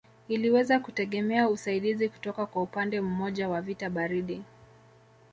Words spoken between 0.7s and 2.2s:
kutegemea usaidizi